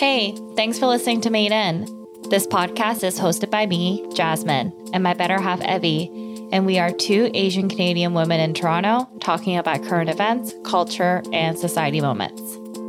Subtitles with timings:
[0.00, 1.84] Hey, thanks for listening to Made In.
[2.30, 6.08] This podcast is hosted by me, Jasmine, and my better half, Evie,
[6.52, 11.58] and we are two Asian Canadian women in Toronto talking about current events, culture, and
[11.58, 12.40] society moments.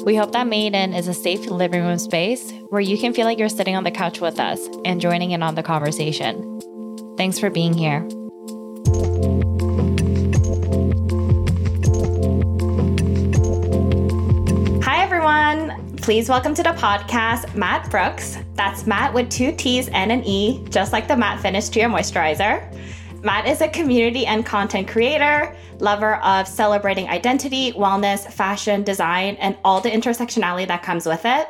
[0.06, 3.26] We hope that Made In is a safe living room space where you can feel
[3.26, 6.62] like you're sitting on the couch with us and joining in on the conversation.
[7.18, 8.08] Thanks for being here.
[16.02, 18.40] Please welcome to the podcast Matt Brooks.
[18.56, 22.66] That's Matt with two T's and an E, just like the Matte Finish Trio Moisturizer.
[23.24, 29.56] Matt is a community and content creator, lover of celebrating identity, wellness, fashion, design, and
[29.64, 31.48] all the intersectionality that comes with it.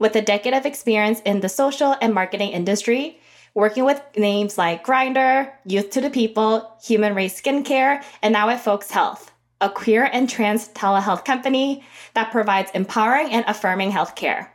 [0.00, 3.20] With a decade of experience in the social and marketing industry,
[3.54, 8.90] working with names like Grindr, Youth to the People, Humanrace Skincare, and now at Folx
[8.90, 14.48] Health, a queer and trans telehealth company that provides empowering and affirming healthcare.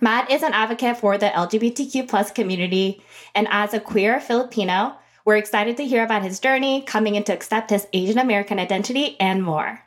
[0.00, 3.02] Matt is an advocate for the LGBTQ plus community,
[3.34, 7.32] and as a queer Filipino, we're excited to hear about his journey, coming in to
[7.32, 9.80] accept his Asian American identity, and more.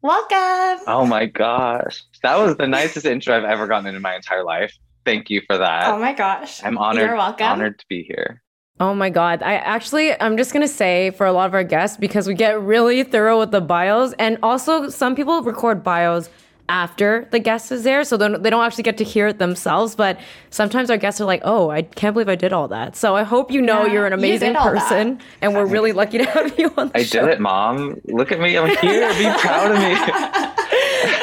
[0.00, 0.84] Welcome.
[0.88, 2.02] Oh my gosh.
[2.24, 4.76] That was the nicest intro I've ever gotten in my entire life.
[5.04, 5.86] Thank you for that.
[5.86, 6.62] Oh my gosh.
[6.64, 7.04] I'm honored.
[7.04, 7.46] You're welcome.
[7.46, 8.42] Honored to be here.
[8.82, 9.44] Oh my God.
[9.44, 12.34] I actually, I'm just going to say for a lot of our guests, because we
[12.34, 16.28] get really thorough with the bios, and also some people record bios
[16.68, 19.94] after the guest is there, so they don't actually get to hear it themselves.
[19.94, 20.18] But
[20.50, 23.22] sometimes our guests are like, "Oh, I can't believe I did all that." So I
[23.22, 26.24] hope you know Yeah, you're an amazing did all person, and we're really lucky to
[26.24, 27.00] have you on the show.
[27.00, 27.20] I show.
[27.26, 28.00] did it, mom.
[28.06, 28.58] Look at me.
[28.58, 29.08] I'm here.
[29.14, 29.94] Be proud of me.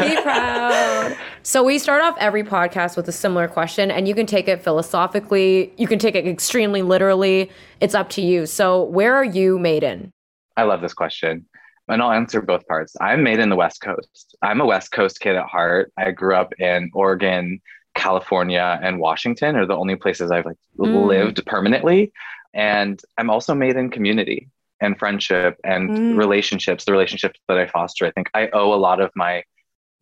[0.16, 1.18] Be proud.
[1.50, 4.62] So we start off every podcast with a similar question, and you can take it
[4.62, 7.50] philosophically, you can take it extremely literally.
[7.82, 8.46] It's up to you.
[8.46, 10.12] So where are you made in?
[10.58, 11.48] I love this question.
[11.88, 12.96] And I'll answer both parts.
[13.02, 14.38] I'm made in the West Coast.
[14.44, 15.92] I'm a West Coast kid at heart.
[15.98, 17.60] I grew up in Oregon,
[17.96, 21.08] California, and Washington are the only places I've like Mm.
[21.08, 22.14] lived permanently.
[22.54, 24.50] And I'm also made in community
[24.82, 26.16] and friendship and Mm.
[26.16, 28.06] relationships, the relationships that I foster.
[28.06, 29.42] I think I owe a lot of my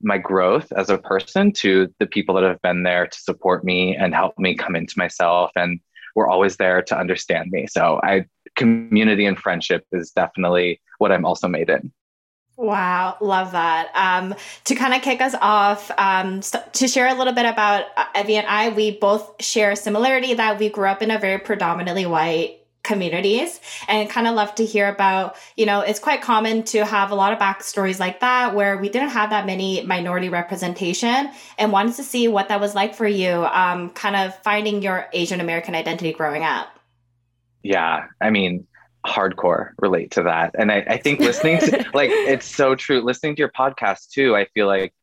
[0.02, 3.96] my growth as a person to the people that have been there to support me
[3.96, 5.80] and help me come into myself and
[6.16, 7.68] were always there to understand me.
[7.68, 8.26] So I
[8.56, 11.92] community and friendship is definitely what I'm also made in.
[12.58, 13.92] Wow, love that.
[13.94, 16.42] Um, to kind of kick us off, um,
[16.74, 20.34] to share a little bit about uh, Evie and I, we both share a similarity
[20.34, 24.66] that we grew up in a very predominantly white communities and kind of love to
[24.66, 28.56] hear about you know it's quite common to have a lot of backstories like that
[28.56, 32.74] where we didn't have that many minority representation and wanted to see what that was
[32.74, 36.68] like for you um, kind of finding your asian american identity growing up
[37.64, 38.06] Yeah.
[38.22, 38.66] I mean,
[39.06, 40.56] hardcore relate to that.
[40.58, 43.02] And I, I think listening to like it's so true.
[43.02, 44.94] Listening to your podcast too, I feel like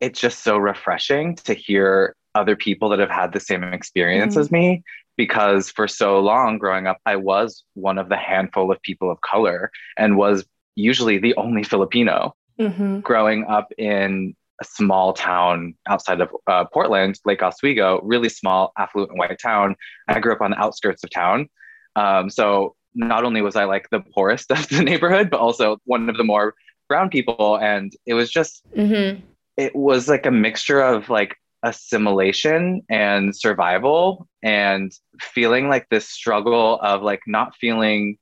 [0.00, 4.40] it's just so refreshing to hear other people that have had the same experience Mhm.
[4.40, 4.82] as me.
[5.18, 9.20] Because for so long growing up, I was one of the handful of people of
[9.20, 10.46] color and was
[10.76, 12.34] usually the only Filipino.
[12.58, 13.00] mm-hmm.
[13.00, 19.16] growing up in a small town outside of uh, Portland, Lake Oswego, really small, affluent,
[19.16, 19.76] white town.
[20.08, 21.48] I grew up on the outskirts of town.
[21.94, 26.08] Um, so not only was I like the poorest of the neighborhood, but also one
[26.08, 26.54] of the more
[26.88, 27.58] brown people.
[27.58, 29.20] And it was just, Mm-hmm.
[29.56, 31.36] it was like a mixture of like
[31.68, 34.90] assimilation and survival and
[35.20, 38.16] feeling like this struggle of like not feeling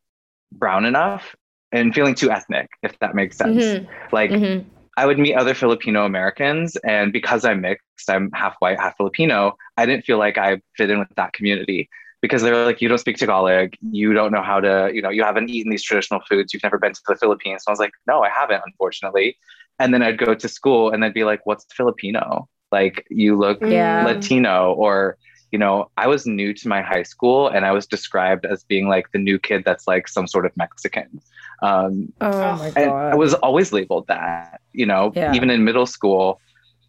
[0.52, 1.34] brown enough
[1.72, 3.64] and feeling too ethnic, if that makes sense.
[3.64, 3.86] Mhm.
[4.12, 4.68] Like Mm-hmm.
[4.98, 9.56] I would meet other Filipino Americans, and because I'm mixed, I'm half white, half Filipino.
[9.76, 11.88] I didn't feel like I fit in with that community
[12.22, 15.10] because they were like, "You don't speak Tagalog, you don't know how to, you know,
[15.10, 17.78] you haven't eaten these traditional foods, you've never been to the Philippines." So I was
[17.78, 19.36] like, "No, I haven't, unfortunately."
[19.78, 22.48] And then I'd go to school, and they'd be like, "What's Filipino?
[22.72, 24.04] Like, you look Yeah.
[24.04, 25.16] Latino," or
[25.53, 28.88] you know, I was new to my high school, and I was described as being
[28.88, 31.21] like the new kid that's like some sort of Mexican.
[31.62, 33.12] Um, Oh my God.
[33.12, 35.32] I was always labeled that, you know, Yeah.
[35.34, 36.41] even in middle school,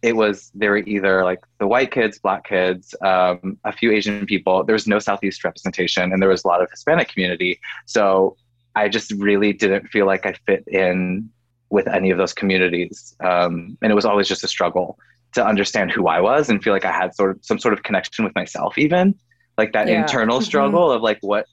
[0.02, 4.26] it was, they were either like the white kids, black kids, um, a few Asian
[4.26, 4.64] people.
[4.64, 7.60] There was no Southeast representation and there was a lot of Hispanic community.
[7.86, 8.36] So
[8.74, 11.30] I just really didn't feel like I fit in
[11.70, 13.14] with any of those communities.
[13.20, 14.98] Um, and it was always just a struggle
[15.34, 17.82] to understand who I was and feel like I had sort of some sort of
[17.82, 19.14] connection with myself, even
[19.56, 20.00] like that Yeah.
[20.00, 20.44] internal Mhm.
[20.44, 21.46] struggle of like, what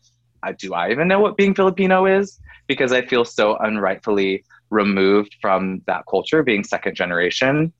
[0.44, 2.39] uh, do I even know what being Filipino is?
[2.68, 7.74] Because I feel so unrightfully removed from that culture, being second generation.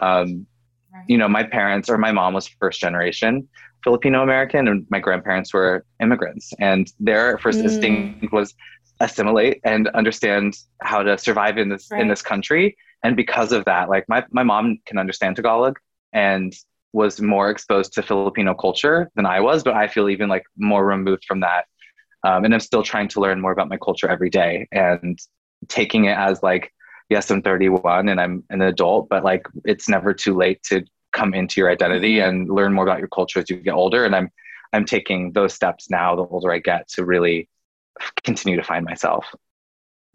[0.00, 0.46] Um,
[0.94, 1.04] Right.
[1.08, 3.48] You know, my parents or my mom was first generation
[3.82, 7.64] Filipino American, and my grandparents were immigrants, and their first Mm.
[7.64, 8.54] instinct was
[9.00, 12.00] assimilate and understand how to survive in this Right.
[12.02, 12.76] in this country.
[13.02, 15.78] And because of that, like my my mom can understand Tagalog,
[16.12, 16.54] and
[16.92, 20.84] was more exposed to Filipino culture than I was, but I feel even like more
[20.84, 21.64] removed from that.
[22.24, 25.18] Um, and I'm still trying to learn more about my culture every day and
[25.68, 26.72] taking it as like,
[27.08, 31.34] yes, I'm 31 and I'm an adult, but like it's never too late to come
[31.34, 32.28] into your identity mm-hmm.
[32.28, 34.04] and learn more about your culture as you get older.
[34.04, 34.30] And I'm
[34.74, 37.48] I'm taking those steps now the older I get to really
[38.24, 39.34] continue to find myself.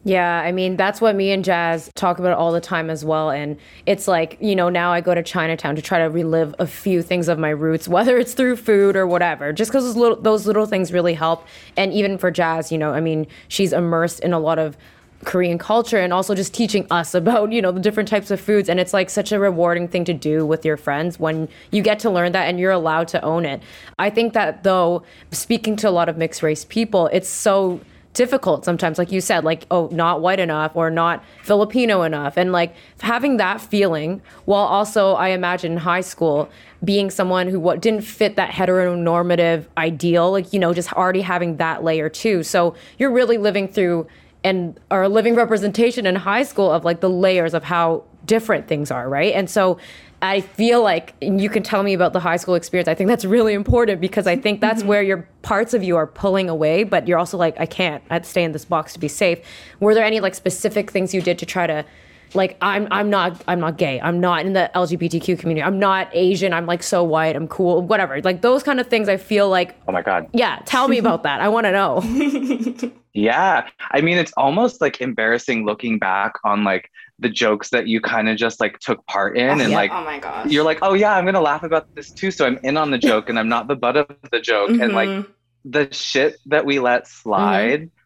[0.03, 3.31] Yeah, I mean, that's what me and Jazz talk about all the time as well.
[3.31, 6.67] And it's like, you know, now I go to Chinatown to try to relive a
[6.67, 10.15] few things of my roots, whether it's through food or whatever, just because those little,
[10.21, 11.45] those little things really help.
[11.75, 14.77] And even for Jazz, you know, I mean, she's immersed in a lot of
[15.25, 18.69] Korean culture and also just teaching us about, you know, the different types of foods.
[18.69, 21.97] And it's like such a rewarding thing to do with your friends when you get
[21.99, 23.61] to learn that and you're allowed to own it.
[23.97, 27.81] I think that though, speaking to a lot of mixed race people, it's so
[28.17, 32.51] difficult sometimes like you said like oh not white enough or not filipino enough and
[32.51, 36.49] like having that feeling while also i imagine in high school
[36.83, 41.57] being someone who what didn't fit that heteronormative ideal like you know just already having
[41.57, 44.07] that layer too so you're really living through
[44.43, 48.67] and are a living representation in high school of like the layers of how different
[48.67, 49.33] things are, right?
[49.33, 49.79] And so
[50.21, 52.87] I feel like you can tell me about the high school experience.
[52.87, 54.89] I think that's really important because I think that's mm-hmm.
[54.89, 58.03] where your parts of you are pulling away, but you're also like, I can't.
[58.09, 59.39] I have to stay in this box to be safe.
[59.79, 61.85] Were there any like specific things you did to try to
[62.33, 64.01] like I'm I'm not I'm not gay.
[64.01, 65.63] I'm not in the LGBTQ community.
[65.63, 66.53] I'm not Asian.
[66.53, 67.35] I'm like so white.
[67.35, 67.81] I'm cool.
[67.81, 68.21] Whatever.
[68.21, 70.27] Like those kind of things I feel like Oh my god.
[70.33, 71.41] Yeah, tell me about that.
[71.41, 72.91] I want to know.
[73.13, 73.67] yeah.
[73.91, 78.29] I mean, it's almost like embarrassing looking back on like the jokes that you kind
[78.29, 79.75] of just like took part in and yeah.
[79.75, 80.47] like oh my gosh.
[80.51, 82.97] You're like, "Oh yeah, I'm to laugh about this too." So I'm in on the
[82.97, 84.81] joke and I'm not the butt of the joke mm-hmm.
[84.81, 85.31] and like mm-hmm.
[85.65, 87.29] the shit that we let mm-hmm.
[87.29, 87.97] slide mm-hmm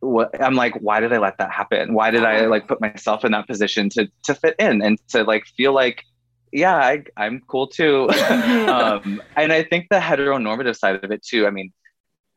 [0.00, 1.94] what I'm like, why did I let that happen?
[1.94, 5.24] Why did I like put myself in that position to to fit in and to
[5.24, 6.04] like feel like,
[6.52, 8.08] yeah, I, I'm cool too.
[8.28, 11.46] um, and I think the heteronormative side of it too.
[11.46, 11.72] I mean,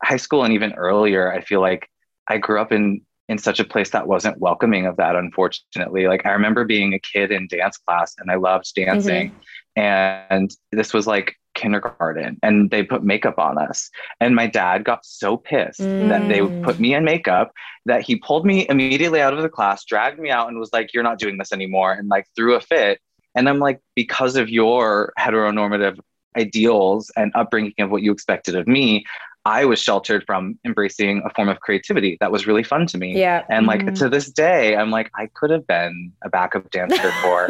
[0.02, 1.88] high school and even earlier, I feel like
[2.28, 3.02] I grew up in
[3.32, 5.16] in such a place that wasn't welcoming of that.
[5.16, 9.80] Unfortunately, like I remember being a kid in dance class and I loved dancing, mm-hmm.
[9.80, 13.90] and this was like kindergarten and they put makeup on us.
[14.20, 16.08] And my dad got so pissed mm.
[16.08, 17.52] that they put me in makeup
[17.86, 20.92] that he pulled me immediately out of the class, dragged me out, and was like,
[20.92, 23.00] You're not doing this anymore, and like threw a fit.
[23.34, 25.98] And I'm like, Because of your heteronormative
[26.36, 29.04] ideals and upbringing of what you expected of me,
[29.44, 33.18] I was sheltered from embracing a form of creativity that was really fun to me.
[33.18, 33.44] Yeah.
[33.50, 33.94] And like mm-hmm.
[33.94, 37.48] to this day, I'm like, I could have been a backup dancer for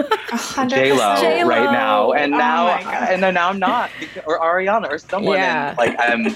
[0.69, 3.91] J Lo right now, and oh now, and then now I'm not,
[4.27, 5.37] or Ariana, or someone.
[5.37, 5.69] Yeah.
[5.69, 6.35] And like I'm,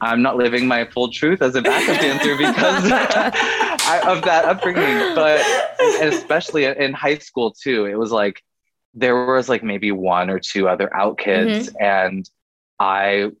[0.00, 2.84] I'm not living my full truth as a backup dancer because
[4.06, 5.16] of that upbringing.
[5.16, 5.44] But
[6.00, 8.40] especially in high school too, it was like
[8.94, 11.84] there was like maybe one or two other out kids, mm-hmm.
[11.84, 12.30] and
[12.78, 13.32] I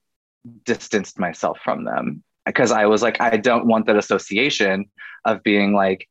[0.64, 4.86] distanced myself from them because I was like, I don't want that association
[5.24, 6.08] of being like,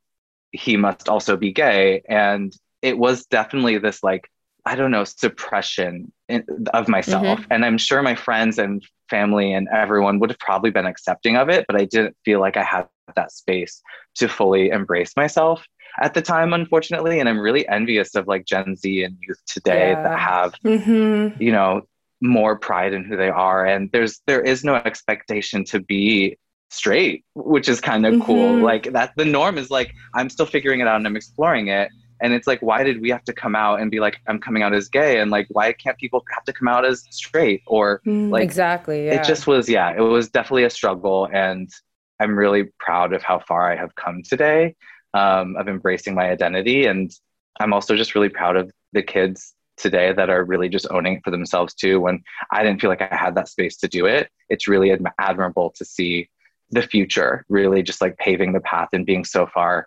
[0.52, 2.02] he must also be gay.
[2.08, 4.30] And it was definitely this like,
[4.64, 7.40] I don't know, suppression in, of myself.
[7.40, 7.52] Mm-hmm.
[7.52, 11.48] And I'm sure my friends and family and everyone would have probably been accepting of
[11.48, 13.82] it, but I didn't feel like I had that space
[14.16, 15.66] to fully embrace myself
[16.00, 17.20] at the time, unfortunately.
[17.20, 20.02] And I'm really envious of like Gen Z and youth today yeah.
[20.02, 21.42] that have, mm-hmm.
[21.42, 21.82] you know,
[22.22, 23.66] more pride in who they are.
[23.66, 26.38] And there's there is no expectation to be
[26.72, 28.22] straight which is kind of mm-hmm.
[28.22, 31.68] cool like that the norm is like i'm still figuring it out and i'm exploring
[31.68, 31.90] it.
[32.22, 34.62] And it's like why did we have to come out and be like i'm coming
[34.62, 35.20] out as gay?
[35.20, 37.62] And like why can't people have to come out as straight?
[37.66, 39.20] Or mm, like exactly yeah.
[39.20, 41.28] it just was yeah it was definitely a struggle.
[41.30, 41.68] And
[42.20, 44.76] i'm really proud of how far i have come today
[45.12, 46.86] um, of embracing my identity.
[46.86, 47.10] And
[47.60, 49.52] i'm also just really proud of the kids
[49.82, 52.00] today that are really just owning it for themselves too.
[52.00, 55.74] When I didn't feel like I had that space to do it, it's really admirable
[55.76, 56.30] to see
[56.70, 59.86] the future really just like paving the path and being so far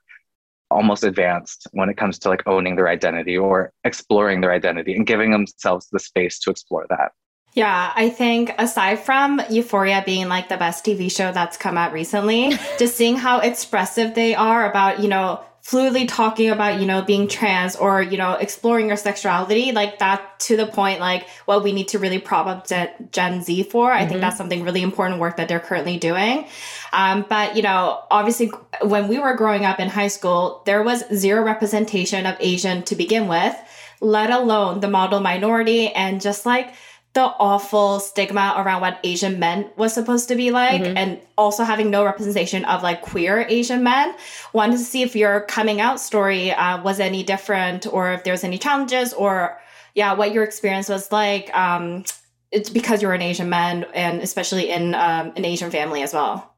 [0.70, 5.08] almost advanced when it comes to like owning their identity or exploring their identity and
[5.08, 7.12] giving themselves the space to explore that.
[7.54, 11.94] Yeah, I think aside from Euphoria being like the best TV show that's come out
[11.94, 17.02] recently, just seeing how expressive they are about, you know, fluidly talking about, you know,
[17.02, 21.64] being trans or, you know, exploring your sexuality, like that to the point, like what
[21.64, 22.68] we need to really prop up
[23.12, 23.92] Gen Z for.
[23.92, 24.10] I mm-hmm.
[24.10, 26.46] think that's something really important work that they're currently doing.
[26.94, 28.52] Um, but, you know, obviously
[28.84, 32.96] when we were growing up in high school, there was zero representation of Asian to
[32.96, 33.56] begin with,
[34.02, 36.76] let alone the model minority and just like,
[37.16, 40.98] the awful stigma around what Asian men was supposed to be like, mm-hmm.
[40.98, 44.14] and also having no representation of like queer Asian men.
[44.52, 48.34] Wanted to see if your coming out story uh, was any different, or if there
[48.34, 49.58] was any challenges, or
[49.96, 51.56] yeah, what your experience was like.
[51.58, 52.04] Um,
[52.52, 56.54] it's because you're an Asian man, and especially in um, an Asian family as well.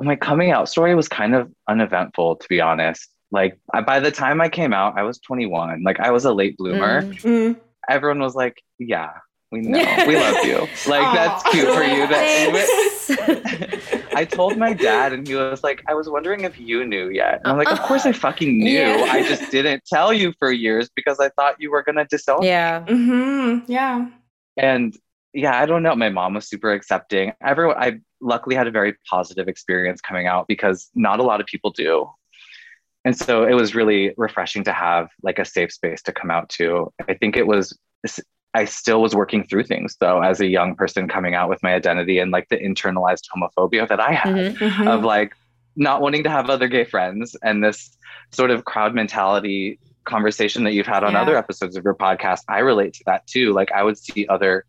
[0.00, 3.08] My coming out story was kind of uneventful, to be honest.
[3.30, 5.84] Like I, by the time I came out, I was 21.
[5.84, 7.02] Like I was a late bloomer.
[7.02, 7.22] Mm.
[7.22, 7.60] Mm.
[7.88, 9.12] Everyone was like, "Yeah,
[9.52, 10.66] we know, we love you.
[10.88, 14.12] Like that's cute for you." That Thanks.
[14.14, 17.40] I told my dad, and he was like, "I was wondering if you knew yet."
[17.44, 18.72] And I'm like, "Of course I fucking knew.
[18.72, 19.06] Yeah.
[19.08, 22.48] I just didn't tell you for years because I thought you were gonna disown." me."
[22.48, 22.84] yeah.
[22.84, 23.70] mm-hmm.
[23.70, 24.08] Yeah.
[24.56, 24.96] And
[25.34, 25.94] yeah, I don't know.
[25.94, 27.32] My mom was super accepting.
[27.42, 31.46] Everyone, I luckily had a very positive experience coming out because not a lot of
[31.46, 32.08] people do.
[33.04, 36.48] And so it was really refreshing to have like a safe space to come out
[36.50, 36.92] to.
[37.08, 37.76] I think it was,
[38.54, 41.72] I still was working through things though, as a young person coming out with my
[41.74, 44.56] identity and like the internalized homophobia that I had Mhm.
[44.56, 44.88] Mhm.
[44.88, 45.34] of like
[45.76, 47.96] not wanting to have other gay friends and this
[48.30, 51.22] sort of crowd mentality conversation that you've had on Yeah.
[51.22, 54.64] other episodes of your podcast i relate to that too like i would see other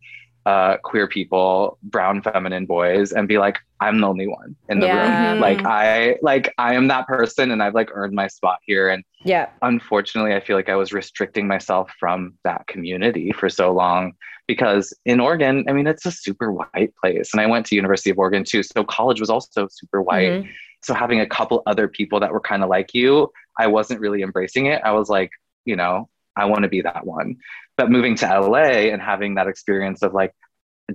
[0.46, 4.86] uh, queer people brown feminine boys and be like i'm the only one in the
[4.86, 5.32] Yeah.
[5.32, 8.88] room like i like i am that person and i've like earned my spot here
[8.88, 9.48] and Yeah.
[9.62, 14.12] unfortunately, I feel like I was restricting myself from that community for so long
[14.46, 17.32] because in Oregon, I mean, it's a super white place.
[17.32, 18.62] And I went to University of Oregon too.
[18.62, 20.32] So college was also super white.
[20.32, 20.48] Mhm.
[20.82, 24.22] So having a couple other people that were kind of like you, I wasn't really
[24.22, 24.82] embracing it.
[24.84, 25.30] I was like,
[25.64, 27.36] you know, I want to be that one.
[27.76, 30.32] But moving to LA and having that experience of like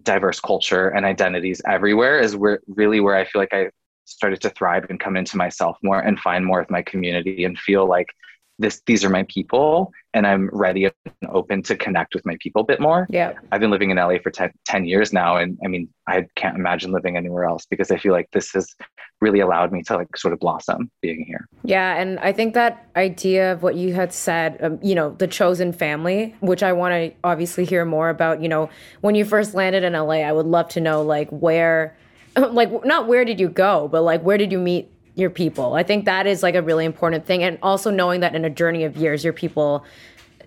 [0.04, 3.72] diverse culture and identities everywhere is where really where I feel like I
[4.10, 7.58] started to thrive and come into myself more and find more of my community and
[7.58, 8.08] feel like
[8.58, 10.94] this these are my people and I'm ready and
[11.30, 13.08] open to connect with my people a bit more.
[13.10, 13.34] Yeah.
[13.52, 16.58] I've been living in LA for 10, 10 years now and I mean I can't
[16.58, 18.76] imagine living anywhere else because I feel like this has
[19.22, 21.48] really allowed me to like sort of blossom being here.
[21.64, 25.28] Yeah, and I think that idea of what you had said, um, you know, the
[25.28, 28.42] chosen family, which I want to obviously hear more about.
[28.42, 28.70] You know,
[29.02, 31.98] when you first landed in LA, I would love to know like where,
[32.52, 35.74] like not where did you go, but like where did you meet your people?
[35.74, 38.50] I think that is like a really important thing, and also knowing that in a
[38.50, 39.86] journey of years, your people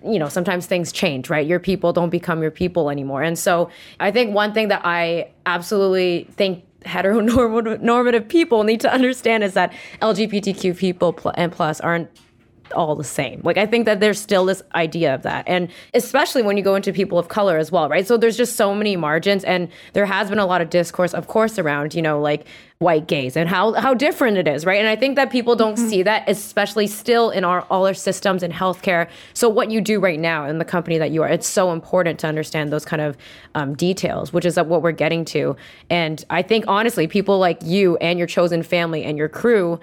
[0.05, 1.47] you know, sometimes things change, right?
[1.47, 3.23] Your people don't become your people anymore.
[3.23, 9.43] And so I think one thing that I absolutely think heteronormative people need to understand
[9.43, 12.09] is that LGBTQ people pl- and plus aren't
[12.71, 13.41] all the same.
[13.43, 15.47] Like I think that there's still this idea of that.
[15.47, 18.07] And especially when you go into people of color as well, right?
[18.07, 21.27] So there's just so many margins and there has been a lot of discourse of
[21.27, 22.45] course around, you know, like
[22.79, 24.79] white gays and how how different it is, right?
[24.79, 28.43] And I think that people don't see that especially still in our all our systems
[28.43, 29.09] in healthcare.
[29.33, 32.19] So what you do right now in the company that you are, it's so important
[32.19, 33.17] to understand those kind of
[33.55, 35.55] um, details, which is what we're getting to.
[35.89, 39.79] And I think honestly, people like you and your chosen family and your crew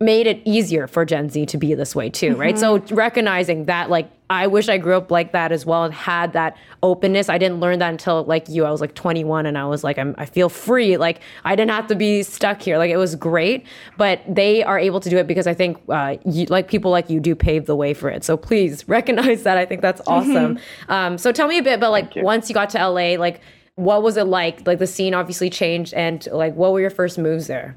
[0.00, 2.58] made it easier for Gen Z to be this way too, right?
[2.58, 6.32] So recognizing that, like, I wish I grew up like that as well and had
[6.32, 7.28] that openness.
[7.28, 8.64] I didn't learn that until like you.
[8.64, 10.96] I was like 21 and I was like, I'm, I feel free.
[10.96, 12.78] Like, I didn't have to be stuck here.
[12.78, 13.66] Like, it was great.
[13.96, 17.10] But they are able to do it because I think, uh, you, like, people like
[17.10, 18.24] you do pave the way for it.
[18.24, 19.58] So please recognize that.
[19.58, 20.58] I think that's awesome.
[20.88, 22.22] Um, so tell me a bit about like you.
[22.22, 23.40] once you got to LA, like,
[23.76, 24.66] what was it like?
[24.66, 27.76] Like, the scene obviously changed, and like, what were your first moves there?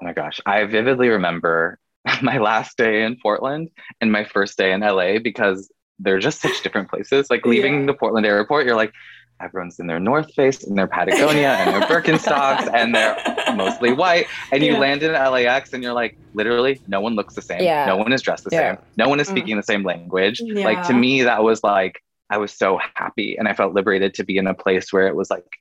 [0.00, 1.78] Oh my gosh, I vividly remember
[2.22, 3.70] my last day in Portland
[4.00, 7.28] and my first day in LA because they're just such different places.
[7.30, 8.92] Like leaving the Portland airport, you're like,
[9.40, 13.16] everyone's in their North Face and their Patagonia and their Birkenstocks and they're
[13.56, 14.26] mostly white.
[14.52, 17.62] And you land in LAX and you're like, literally, no one looks the same.
[17.62, 17.86] Yeah.
[17.86, 18.74] No one is dressed the Yeah.
[18.76, 18.84] same.
[18.96, 19.30] No one is Mm.
[19.30, 20.40] speaking the same language.
[20.42, 20.64] Yeah.
[20.64, 24.24] Like to me, that was like, I was so happy and I felt liberated to
[24.24, 25.58] be in a place where it was like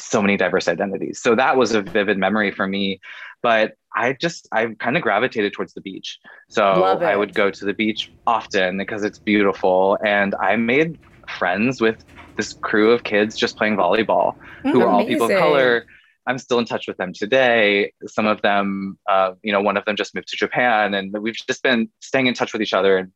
[0.00, 1.20] so many diverse identities.
[1.20, 3.00] So that was a vivid memory for me.
[3.42, 6.18] But I just I kind of gravitated towards the beach.
[6.48, 9.98] So I would go to the beach often because it's beautiful.
[10.04, 10.98] And I made
[11.28, 12.02] friends with
[12.36, 15.86] this crew of kids just playing volleyball who were all people of color.
[16.26, 17.92] I'm still in touch with them today.
[18.06, 21.36] Some of them, uh, you know, one of them just moved to Japan, and we've
[21.36, 23.12] just been staying in touch with each other and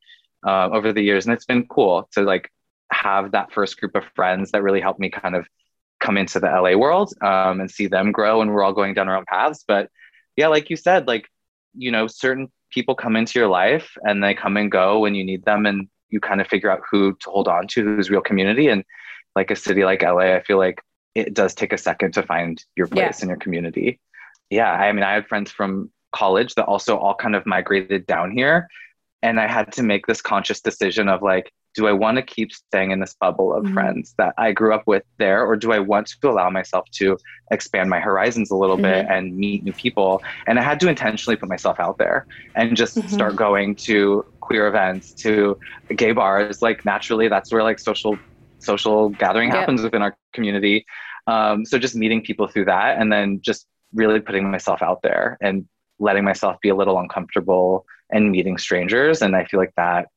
[0.47, 2.51] uh, over the years, and it's been cool to like
[2.93, 5.47] have that first group of friends that really helped me kind of
[6.01, 9.09] come into the LA world um, and see them grow, and we're all going down
[9.09, 9.65] our own paths.
[9.67, 9.91] But
[10.37, 11.27] yeah, like you said, like
[11.77, 15.25] you know, certain people come into your life and they come and go when you
[15.25, 18.21] need them, and you kind of figure out who to hold on to, who's real
[18.21, 18.85] community, and
[19.37, 20.81] like a city like LA, I feel like
[21.15, 23.05] it does take a second to find your Yeah.
[23.05, 24.01] place in your community.
[24.51, 28.33] Yeah, I mean, I had friends from college that also all kind of migrated down
[28.33, 28.69] here.
[29.23, 32.53] And I had to make this conscious decision of like, do I want to keep
[32.53, 33.73] staying in this bubble of Mhm.
[33.73, 37.17] friends that I grew up with there, or do I want to allow myself to
[37.51, 40.21] expand my horizons a little bit and meet new people?
[40.47, 43.09] And I had to intentionally put myself out there and just Mhm.
[43.11, 45.57] start going to queer events, to
[45.97, 46.61] gay bars.
[46.63, 48.23] Like naturally, that's where like social
[48.59, 49.57] social gathering Yep.
[49.57, 50.85] happens within our community.
[51.27, 55.39] Um, so just meeting people through that and then just really putting myself out there
[55.41, 55.67] and
[55.99, 59.23] letting myself be a little uncomfortable and meeting strangers.
[59.23, 60.09] And I feel like that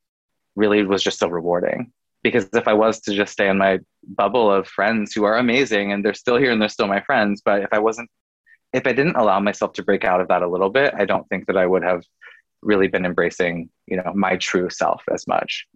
[0.55, 1.91] really was just so rewarding.
[2.23, 5.91] Because if I was to just stay in my bubble of friends who are amazing
[5.91, 8.09] and they're still here and they're still my friends, but if I wasn't,
[8.71, 11.27] if I didn't allow myself to break out of that a little bit, I don't
[11.27, 12.03] think that I would have
[12.61, 15.67] really been embracing, you know, my true self as much.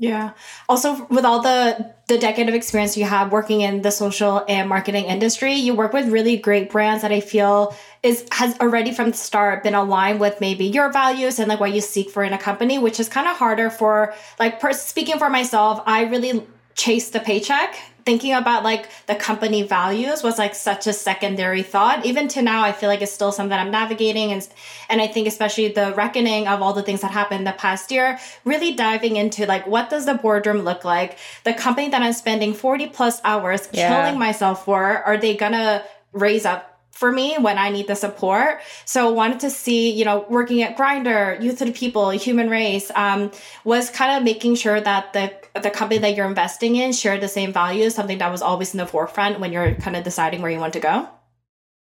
[0.00, 0.32] Yeah.
[0.66, 4.66] Also, with all the the decade of experience you have working in the social and
[4.66, 9.10] marketing industry, you work with really great brands that I feel is has already from
[9.10, 12.32] the start been aligned with maybe your values and like what you seek for in
[12.32, 15.82] a company, which is kind of harder for like per- speaking for myself.
[15.84, 20.92] I really chase the paycheck thinking about like the company values was like such a
[20.92, 24.48] secondary thought even to now i feel like it's still something i'm navigating and
[24.88, 28.18] and i think especially the reckoning of all the things that happened the past year
[28.44, 32.54] really diving into like what does the boardroom look like the company that i'm spending
[32.54, 33.88] 40 plus hours Yeah.
[33.88, 38.60] killing myself for are they gonna raise up for me when I need the support.
[38.84, 43.30] So wanted to see, you know, working at Grindr, Youth to the People, Humanrace, um,
[43.64, 47.28] was kind of making sure that the the company that you're investing in shared the
[47.28, 50.50] same values, something that was always in the forefront when you're kind of deciding where
[50.50, 51.08] you want to go.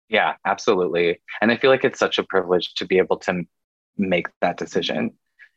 [0.08, 1.20] Yeah, absolutely.
[1.40, 3.42] And I feel like it's such a privilege to be able to
[3.96, 5.12] make that decision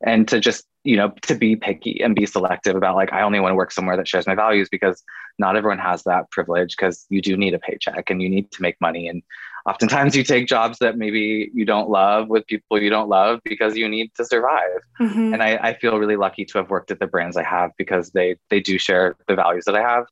[0.06, 3.40] and to just, you know, to be picky and be selective about like, I only
[3.40, 5.04] want to work somewhere that shares my values because
[5.40, 8.62] not everyone has that privilege because you do need a paycheck and you need to
[8.62, 9.08] make money.
[9.08, 9.22] And
[9.68, 13.76] oftentimes you take jobs that maybe you don't love with people you don't love because
[13.76, 14.80] you need to survive.
[15.00, 15.34] Mm-hmm.
[15.34, 18.12] And I, I feel really lucky to have worked at the brands I have because
[18.12, 20.06] they they do share the values that I have.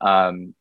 [0.00, 0.54] Um,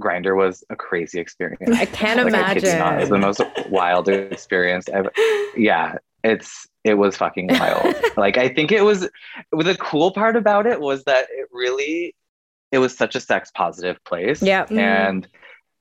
[0.00, 1.76] Grindr was a crazy experience.
[1.76, 5.12] I can't Like, I you not, It was the most wild experience ever.
[5.54, 7.94] Yeah, it's it was fucking wild.
[8.16, 9.08] like I think it was
[9.52, 12.14] the cool part about it was that it really
[12.72, 14.42] it was such a sex positive place.
[14.42, 14.64] Yeah.
[14.66, 14.78] Mm.
[14.78, 15.28] And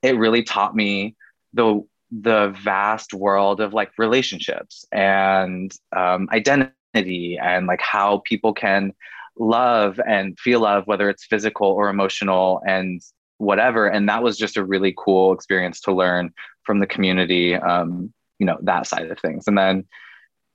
[0.02, 1.16] it really taught me
[1.54, 8.94] the the vast world of like relationships and um, identity and like how people can
[9.38, 13.02] love and feel love whether it's physical or emotional and
[13.38, 13.88] whatever.
[13.88, 18.46] And that was just a really cool experience to learn from the community um, you
[18.46, 19.48] know that side of things.
[19.48, 19.86] And then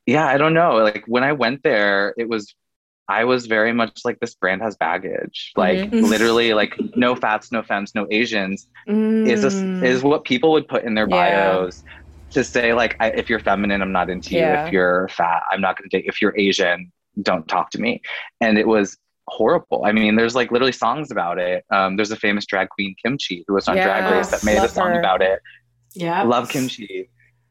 [0.07, 0.77] yeah i don't know.
[0.77, 2.55] Like when i went there it was
[3.09, 6.03] i was very much like this brand has baggage like Mhm.
[6.11, 8.67] literally like no fats no femmes no asians
[9.25, 9.83] is this Mm.
[9.83, 11.51] is what people would put in their Yeah.
[11.57, 11.83] bios
[12.31, 15.61] to say like I, if you're feminine i'm not into you if you're fat i'm
[15.61, 16.91] not going to date if you're asian
[17.23, 18.03] don't talk to me
[18.41, 18.97] and it was
[19.29, 22.95] horrible i mean there's like literally songs about it um, there's a famous drag queen
[23.03, 24.99] Kim Chi who was on drag race that Yes, made a song her.
[24.99, 25.41] about it
[25.95, 26.23] yeah.
[26.25, 27.07] love Kim Chi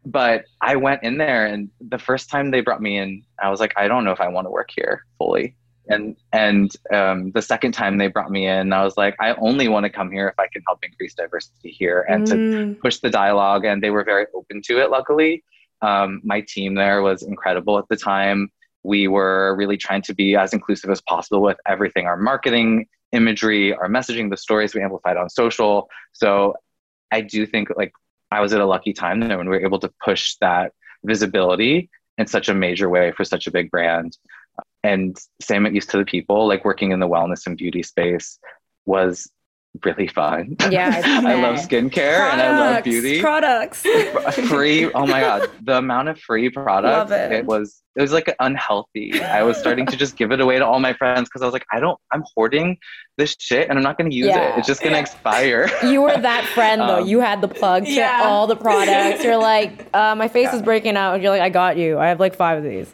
[0.06, 3.60] but i went in there and the first time they brought me in i was
[3.60, 5.56] like i don't know if i want to work here fully.
[5.90, 9.68] And and um, the second time they brought me in i was like i only
[9.68, 12.80] want to come here if i can help increase diversity here and to Mm.
[12.80, 15.44] push the dialogue and they were very open to it luckily.
[15.82, 18.50] Um, my team there was incredible at the time.
[18.84, 23.74] We were really trying to be as inclusive as possible with everything our marketing imagery
[23.74, 25.90] our messaging the stories we amplified on social.
[26.14, 26.56] So
[27.12, 27.92] i do think like
[28.34, 30.72] i was at a lucky time there when we were able to push that
[31.04, 34.18] visibility in such a major way for such a big brand.
[34.84, 38.40] And same at Youth to the People like working in the wellness and beauty space
[38.86, 39.32] was
[39.84, 43.82] really fun Yeah, i love skincare and i love beauty Products.
[44.48, 47.46] free oh my god the amount of free products Love it.
[47.46, 50.80] was it was like unhealthy i was starting to just give it away to all
[50.80, 52.78] my friends because i was like i don't i'm hoarding
[53.18, 54.54] this shit and i'm not going to use Yeah.
[54.54, 57.00] it it's just going to expire You were that friend though.
[57.02, 58.22] Um, you had the plug to Yeah.
[58.26, 59.24] all the products.
[59.24, 61.14] You're like, uh, my face is breaking out.
[61.14, 61.98] And you're like, I got you.
[62.00, 62.94] I have like five of these.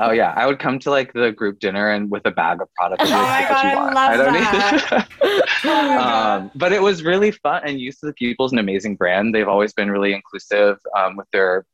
[0.00, 0.32] Oh yeah.
[0.36, 3.10] I would come to like the group dinner and with a bag of products Oh
[3.10, 5.08] my like, "Take what God, I want." love don't that.
[5.22, 8.96] need- Oh um, but it was really fun and Youth to the People's an amazing
[8.96, 9.34] brand.
[9.34, 11.66] They've always been really inclusive um, with their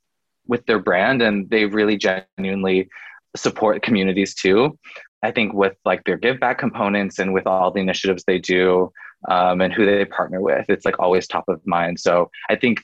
[0.46, 2.88] with their brand and they really genuinely
[3.36, 4.78] support communities too.
[5.22, 8.92] I think with like their give back components and with all the initiatives they do
[9.28, 11.98] um, and who they partner with it's like always top of mind.
[12.00, 12.82] So i think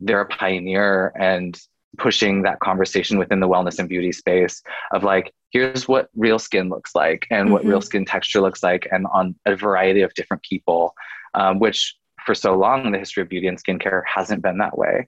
[0.00, 1.58] they're a pioneer and
[1.98, 6.68] pushing that conversation within the wellness and beauty space of like here's what real skin
[6.68, 7.68] looks like and what Mhm.
[7.68, 10.94] real skin texture looks like and on a variety of different people
[11.34, 14.76] um, which for so long in the history of beauty and skincare hasn't been that
[14.76, 15.06] way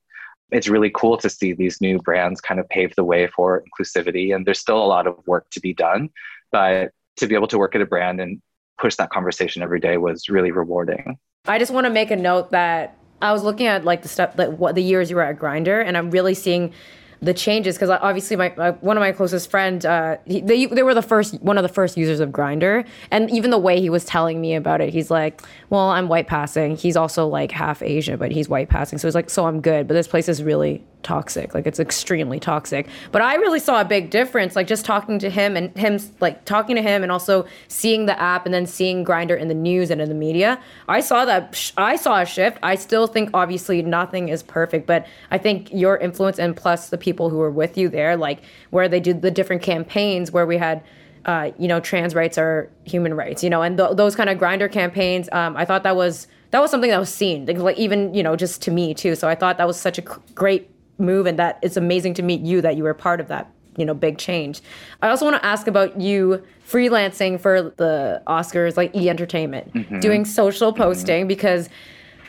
[0.52, 4.34] it's really cool to see these new brands kind of pave the way for inclusivity
[4.34, 6.08] and there's still a lot of work to be done
[6.52, 8.40] but to be able to work at a brand and
[8.78, 11.18] push that conversation every day was really rewarding
[11.48, 14.34] I just want to make a note that I was looking at like the stuff,
[14.36, 16.72] like what the years you were at Grindr, and I'm really seeing
[17.22, 20.82] the changes because obviously my, my, one of my closest friends uh, he, they, they
[20.82, 23.88] were the first one of the first users of grindr and even the way he
[23.88, 26.76] was telling me about it he's like well i'm white passing.
[26.76, 29.88] He's also like half asian but he's white passing so he's like so i'm good
[29.88, 33.84] but this place is really toxic like it's extremely toxic but i really saw a
[33.84, 37.46] big difference like just talking to him and him like talking to him and also
[37.68, 40.98] seeing the app and then seeing Grindr in the news and in the media i
[40.98, 45.38] saw that i saw a shift i still think obviously nothing is perfect but i
[45.38, 48.40] think your influence and plus the people who were with you there like
[48.70, 50.82] where they did the different campaigns where we had
[51.24, 54.38] uh, you know, trans rights are human rights, you know, and th- those kind of
[54.38, 55.28] grindr campaigns.
[55.32, 58.36] Um, I thought that was that was something that was seen, like, even you know,
[58.36, 59.16] just to me too.
[59.16, 60.02] So I thought that was such a
[60.36, 63.50] great move, and that it's amazing to meet you that you were part of that,
[63.76, 64.60] you know, big change.
[65.02, 70.00] I also want to ask about you freelancing for the Oscars, like E Entertainment, mm-hmm.
[70.00, 70.82] doing social mm-hmm.
[70.82, 71.28] posting mm-hmm.
[71.28, 71.68] because.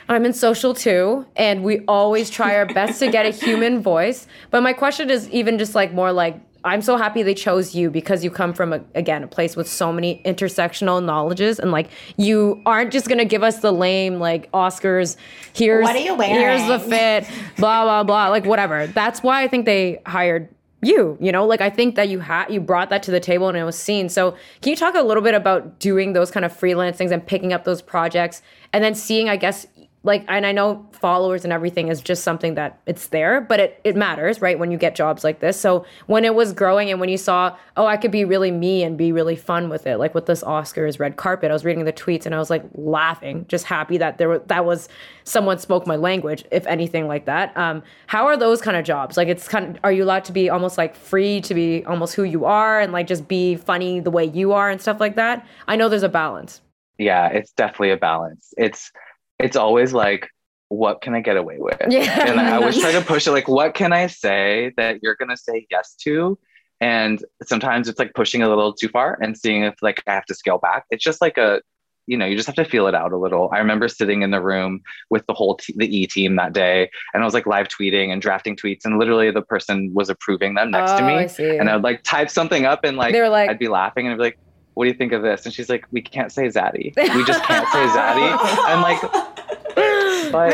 [0.10, 4.25] I'm in social too, and we always try our best to get a human voice.
[4.51, 7.89] But my question is even just like more like I'm so happy they chose you
[7.89, 11.89] because you come from a, again a place with so many intersectional knowledges and like
[12.17, 15.17] you aren't just gonna give us the lame like Oscars.
[15.53, 16.36] Here's what are you wearing?
[16.36, 17.27] Here's the fit.
[17.58, 18.30] blah blah blah.
[18.30, 18.88] Like whatever.
[18.88, 20.49] That's why I think they hired
[20.82, 21.17] you.
[21.19, 23.58] You know, like I think that you had you brought that to the table and
[23.58, 24.10] it was seen.
[24.10, 27.25] So can you talk a little bit about doing those kind of freelance things and
[27.25, 28.41] picking up those projects
[28.73, 29.65] and then seeing, I guess,
[30.08, 33.80] like and i know followers and everything is just something that it's there but it,
[33.84, 35.60] it matters right when you get jobs like this.
[35.60, 38.84] So when it was growing and when you saw oh i could be really me
[38.84, 41.86] and be really fun with it like with this oscars red carpet i was reading
[41.86, 44.89] the tweets and i was like laughing just happy that there that was
[45.28, 47.56] someone spoke my language if anything like that.
[47.58, 49.17] Um, how are those kind of jobs?
[49.17, 52.15] Like it's kind of are you allowed to be almost like free to be almost
[52.15, 55.15] who you are and like just be funny the way you are and stuff like
[55.15, 55.46] that?
[55.67, 56.62] I know there's a balance.
[56.98, 58.54] Yeah it's definitely a balance.
[58.58, 58.91] It's
[59.39, 60.30] it's always like,
[60.69, 61.78] what can I get away with?
[61.88, 62.30] Yeah.
[62.30, 65.38] And I always try to push it like, what can I say that you're gonna
[65.38, 66.38] say yes to?
[66.80, 70.26] And sometimes it's like pushing a little too far and seeing if like I have
[70.26, 70.86] to scale back.
[70.91, 71.62] It's just like a
[72.08, 73.50] you know, you just have to feel it out a little.
[73.52, 76.89] I remember sitting in the room with the whole t- the E team that day,
[77.13, 80.56] and I was like live tweeting and drafting tweets, and literally the person was approving
[80.56, 83.12] them next oh, to me, I and I would like type something up, and like,
[83.12, 84.39] they were like I'd be laughing, and I'd be like,
[84.77, 86.95] "What do you think of this?" And she's like, "We can't say Zaddy.
[86.95, 89.01] We just can't say Zaddy." I'm like,
[90.31, 90.51] but,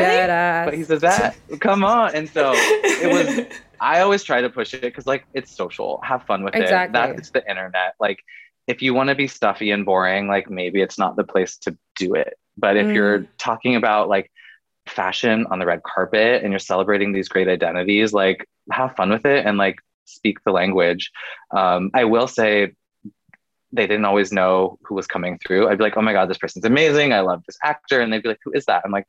[0.66, 3.46] but he says that come on and so it was
[3.80, 7.00] i always try to push it because like it's social have fun with exactly.
[7.00, 8.20] it that's the internet like
[8.66, 11.76] if you want to be stuffy and boring like maybe it's not the place to
[11.96, 12.94] do it but if mm.
[12.94, 14.30] you're talking about like
[14.86, 19.24] fashion on the red carpet and you're celebrating these great identities like have fun with
[19.24, 21.10] it and like speak the language
[21.56, 22.72] um, i will say
[23.74, 25.68] they didn't always know who was coming through.
[25.68, 27.12] I'd be like, oh my God, this person's amazing.
[27.12, 28.00] I love this actor.
[28.00, 28.82] And they'd be like, who is that?
[28.84, 29.06] I'm like,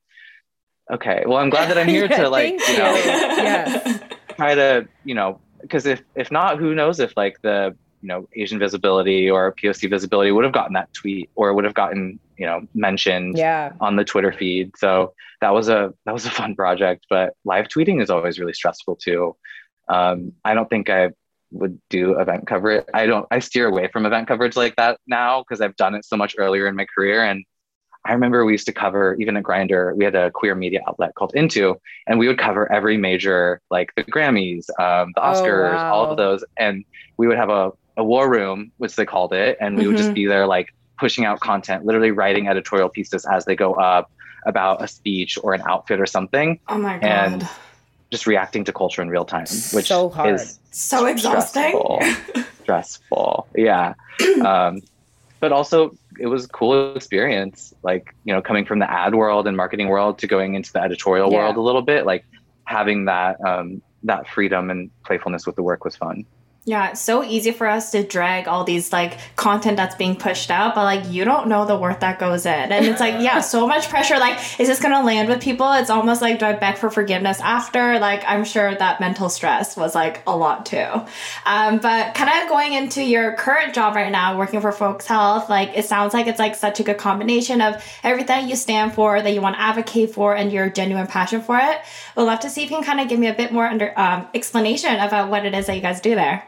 [0.91, 4.01] okay, well, I'm glad that I'm here to like, you know, yes.
[4.36, 8.28] try to, you know, because if, if not, who knows if like the, you know,
[8.36, 12.45] Asian visibility or POC visibility would have gotten that tweet or would have gotten, you
[12.45, 13.73] know, mentioned yeah.
[13.80, 14.75] on the Twitter feed.
[14.78, 18.54] So that was a, that was a fun project, but live tweeting is always really
[18.54, 19.36] stressful too.
[19.88, 21.12] Um, I don't think I
[21.56, 22.86] would do event coverage.
[22.94, 26.06] I don't, I steer away from event coverage like that now because I've done it
[26.06, 27.24] so much earlier in my career.
[27.24, 27.44] And
[28.06, 31.15] I remember we used to cover, even at Grindr, we had a queer media outlet
[31.15, 35.72] called Into, and we would cover every major, like the Grammys, um, the oh, Oscars,
[35.72, 35.94] oh, wow.
[35.94, 36.44] all of those.
[36.58, 36.86] And
[37.18, 39.58] we would have a, a war room, which they called it.
[39.60, 39.88] And we mm-hmm.
[39.88, 40.15] would just mm-hmm.
[40.15, 44.12] be there, like pushing out content, literally writing editorial pieces as they go up
[44.46, 46.60] about a speech or an outfit or something.
[46.68, 47.04] Oh my God.
[47.04, 47.50] And
[48.12, 50.36] just reacting to culture in real time, which so hard.
[50.36, 51.72] is so exhausting.
[51.72, 52.44] Stressful.
[52.64, 53.48] stressful.
[53.56, 53.94] Yeah.
[54.44, 54.82] Um,
[55.40, 59.48] but also it was a cool experience, like, you know, coming from the ad world
[59.48, 61.38] and marketing world to going into the editorial yeah.
[61.38, 62.26] world a little bit, like
[62.66, 66.26] having that um, that freedom and playfulness with the work was fun.
[66.67, 70.49] Yeah, it's so easy for us to drag all these like content that's being pushed
[70.49, 72.71] out, but like you don't know the work that goes in.
[72.71, 74.17] And it's like, yeah, so much pressure.
[74.17, 75.71] Like, is this gonna land with people?
[75.73, 77.99] It's almost like do I beg for forgiveness after?
[77.99, 80.88] Like, I'm sure that mental stress was like a lot too.
[81.45, 85.51] Um, but kind of going into your current job right now, working for Folx Health,
[85.51, 89.21] like it sounds like it's like such a good combination of everything you stand for,
[89.21, 91.78] that you want to advocate for, and your genuine passion for it.
[92.17, 93.93] We'd love to see if you can kind of give me a bit more under
[93.99, 96.43] um, explanation about what it is that you guys do there.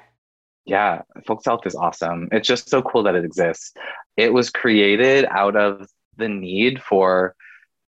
[0.68, 2.28] Yeah, Folx Health is awesome.
[2.32, 3.74] It's just so cool that it exists.
[4.18, 7.36] It was created out of the need for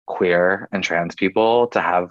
[0.06, 2.10] queer and trans people to have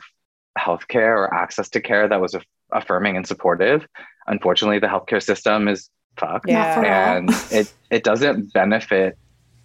[0.60, 2.36] healthcare or access to care that was
[2.72, 3.88] affirming and supportive.
[4.28, 7.16] Unfortunately, the healthcare system is fucked yeah.
[7.16, 9.18] and it, it doesn't benefit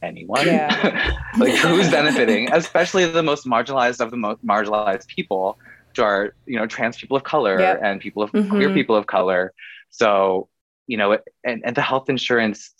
[0.02, 0.46] anyone.
[0.46, 1.14] Yeah.
[1.38, 5.58] like who's benefiting, especially the most marginalized of the most marginalized people.
[5.94, 7.80] to are you know trans people of color Yep.
[7.82, 8.48] and people of Mhm.
[8.50, 9.52] queer people of color
[9.90, 10.48] so
[10.87, 12.73] you know and, and the health insurance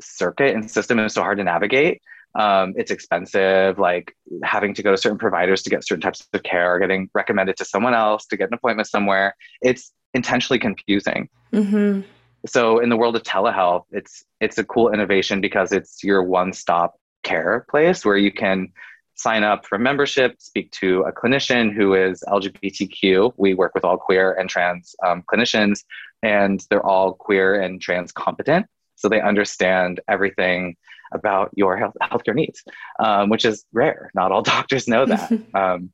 [0.00, 2.00] circuit and system is so hard to navigate
[2.36, 4.12] um, it's expensive like
[4.42, 7.56] having to go to certain providers to get certain types of care or getting recommended
[7.56, 12.00] to someone else to get an appointment somewhere it's intentionally confusing Mm-hmm.
[12.46, 16.96] so in the world of telehealth it's it's a cool innovation because it's your one-stop
[17.22, 18.72] care place where you can
[19.14, 23.96] sign up for membership speak to a clinician who is lgbtq we work with all
[23.96, 25.84] queer and trans um, clinicians
[26.22, 30.76] and they're all queer and trans competent so they understand everything
[31.12, 32.62] about your health healthcare needs
[32.98, 34.10] um, which is rare.
[34.14, 35.30] Not all doctors know that.
[35.54, 35.92] Um,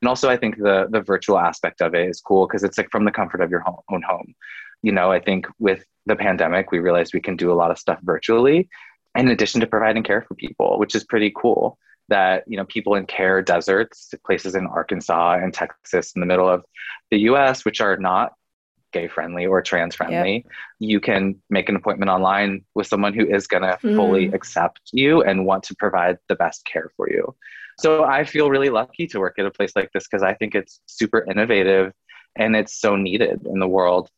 [0.00, 2.90] and also i think the the virtual aspect of it is cool because it's like
[2.90, 4.34] from the comfort of your home, own home.
[4.82, 7.78] You know i think with the pandemic we realized we can do a lot of
[7.78, 8.68] stuff virtually
[9.16, 12.94] in addition to providing care for people which is pretty cool that you know people
[12.94, 16.64] in care deserts places in arkansas and texas in the middle of
[17.10, 18.32] the us which are not
[18.92, 20.44] gay friendly or trans friendly
[20.78, 23.96] you can make an appointment online with someone who is going to mm-hmm.
[23.96, 27.34] fully accept you and want to provide the best care for you.
[27.78, 30.54] So i feel really lucky to work at a place like this because i think
[30.54, 31.94] it's super innovative
[32.36, 34.10] and it's so needed in the world.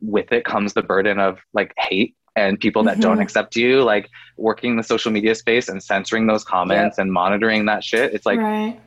[0.00, 3.22] With it comes the burden of like hate and people that don't Mhm.
[3.22, 7.84] accept you like working the social media space and censoring those comments and monitoring that
[7.84, 8.80] shit it's like right.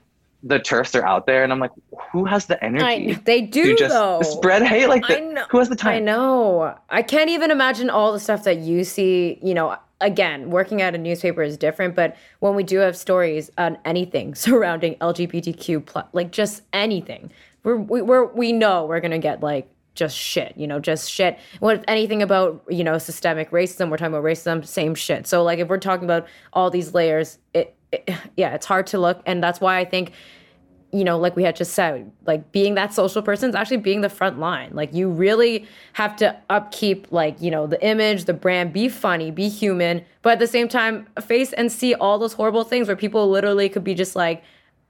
[0.43, 1.71] the TERFs are out there and i'm like
[2.11, 4.21] who has the energy I, they do just though.
[4.23, 5.45] spread hate like I know.
[5.51, 6.75] who has the time I know.
[6.89, 9.37] I can't even imagine all the stuff that you see.
[9.43, 13.51] You know, again, working at a newspaper is different, but when we do have stories
[13.57, 17.31] on anything surrounding LGBTQ plus, like just anything,
[17.63, 20.53] we're we, we're we know we're gonna get like just shit.
[20.55, 21.39] You know, just shit.
[21.59, 23.89] What anything about you know systemic racism?
[23.89, 25.25] We're talking about racism, same shit.
[25.27, 28.99] So like if we're talking about all these layers, it, it yeah, it's hard to
[28.99, 30.11] look, and that's why I think
[30.95, 33.99] you know, like we had just said, like being that social person is actually being
[33.99, 34.69] the front line.
[34.71, 39.29] Like you really have to upkeep, like, you know, the image, the brand, be funny,
[39.29, 42.95] be human, but at the same time, face and see all those horrible things where
[42.95, 44.41] people literally could be just like,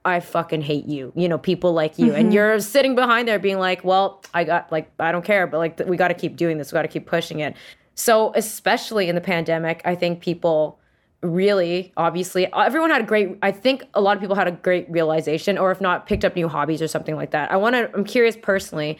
[0.06, 2.14] I fucking hate you, you know, people like you.
[2.14, 2.32] And mm-hmm.
[2.34, 5.80] you're sitting behind there being like, well, I got, like, I don't care, but like,
[5.88, 7.56] we got to keep doing this, we got to keep pushing it.
[7.96, 10.80] So, especially in the pandemic, I think people
[11.22, 14.88] really obviously everyone had a great i think a lot of people had a great
[14.92, 17.90] realization or if not picked up new hobbies or something like that i want to
[17.96, 18.96] i'm curious personally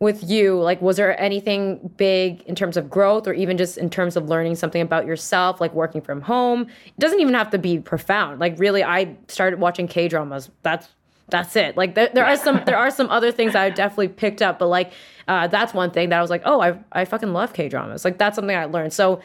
[0.00, 3.90] with you like was there anything big in terms of growth or even just in
[3.90, 6.62] terms of learning something about yourself like working from home?
[6.62, 8.40] It doesn't even have to be profound.
[8.40, 10.88] Like really i started watching k dramas that's
[11.28, 11.76] that's it.
[11.76, 14.66] Like there, there are some there are some other things i definitely picked up but
[14.68, 14.92] like
[15.28, 18.04] uh, that's one thing that i was like oh i, I fucking love k dramas
[18.04, 18.92] like that's something i learned.
[18.92, 19.20] So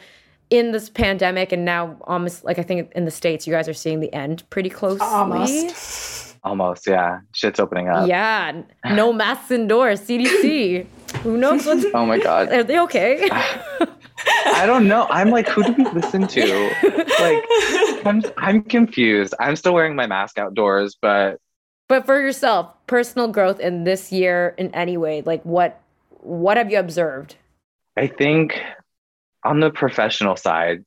[0.50, 3.74] in this pandemic and now almost like i think in the states you guys are
[3.74, 5.06] seeing the end pretty closely.
[5.06, 6.15] Almost.
[6.46, 10.86] Almost yeah shit's opening up yeah no masks indoors cdc
[11.22, 13.28] who knows what's oh my god are they okay
[14.46, 15.06] I don't know.
[15.08, 16.70] I'm like, who do we listen to?
[17.20, 17.44] Like,
[18.04, 19.34] I'm I'm confused.
[19.38, 21.38] I'm still wearing my mask outdoors, but
[21.88, 26.70] but for yourself personal growth in this year in any way like what what have
[26.70, 27.36] you observed
[27.96, 28.60] I think
[29.44, 30.84] on the professional side,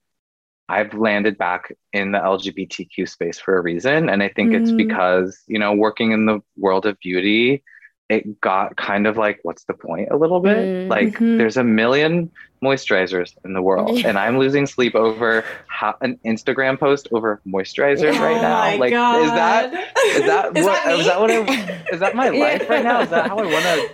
[0.70, 4.78] I've landed back in the LGBTQ space for a reason, and I think it's Mhm.
[4.78, 7.64] because you know, working in the world of beauty,
[8.10, 10.10] it got kind of like, what's the point?
[10.12, 10.58] A little bit.
[10.58, 10.90] Mm.
[10.90, 11.38] Like, Mhm.
[11.38, 12.32] there's a million
[12.64, 14.10] moisturizers in the world, Yeah.
[14.10, 18.24] and I'm losing sleep over how, an Instagram post over moisturizer Yeah.
[18.26, 18.60] right Oh now.
[18.60, 19.22] my like, God.
[19.24, 22.40] is that is that Is what that is that what I is that my Yeah.
[22.44, 23.02] life right now?
[23.02, 23.90] Is that how I want to